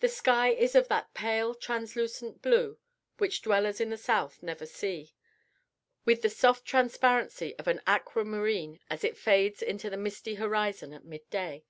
[0.00, 2.78] The sky is of that pale, translucent blue
[3.18, 5.12] which dwellers in the South never see,
[6.06, 11.04] with the soft transparency of an aquamarine as it fades into the misty horizon at
[11.04, 11.62] midday.